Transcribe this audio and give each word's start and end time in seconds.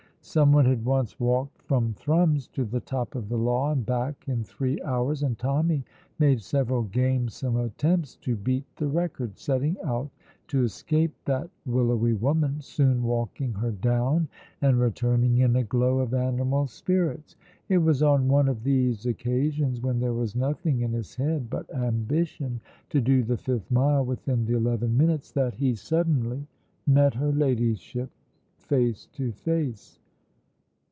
Someone 0.23 0.65
had 0.65 0.85
once 0.85 1.19
walked 1.19 1.63
from 1.63 1.93
Thrums 1.93 2.47
to 2.49 2.63
the 2.63 2.79
top 2.79 3.15
of 3.15 3.27
the 3.27 3.39
Law 3.39 3.71
and 3.71 3.83
back 3.83 4.27
in 4.29 4.43
three 4.43 4.79
hours, 4.83 5.23
and 5.23 5.37
Tommy 5.37 5.83
made 6.19 6.39
several 6.43 6.83
gamesome 6.83 7.57
attempts 7.57 8.17
to 8.17 8.35
beat 8.35 8.63
the 8.75 8.87
record, 8.87 9.35
setting 9.39 9.77
out 9.83 10.11
to 10.47 10.63
escape 10.63 11.11
that 11.25 11.49
willowy 11.65 12.13
woman, 12.13 12.61
soon 12.61 13.01
walking 13.01 13.51
her 13.53 13.71
down 13.71 14.29
and 14.61 14.79
returning 14.79 15.39
in 15.39 15.55
a 15.55 15.63
glow 15.63 15.97
of 15.97 16.13
animal 16.13 16.67
spirits. 16.67 17.35
It 17.67 17.79
was 17.79 18.03
on 18.03 18.27
one 18.27 18.47
of 18.47 18.63
these 18.63 19.07
occasions, 19.07 19.81
when 19.81 19.99
there 19.99 20.13
was 20.13 20.35
nothing 20.35 20.81
in 20.81 20.93
his 20.93 21.15
head 21.15 21.49
but 21.49 21.67
ambition 21.73 22.61
to 22.91 23.01
do 23.01 23.23
the 23.23 23.37
fifth 23.37 23.69
mile 23.71 24.05
within 24.05 24.45
the 24.45 24.53
eleven 24.53 24.95
minutes, 24.95 25.31
that 25.31 25.55
he 25.55 25.73
suddenly 25.73 26.45
met 26.85 27.15
her 27.15 27.31
Ladyship 27.31 28.11
face 28.59 29.07
to 29.13 29.31
face. 29.31 29.97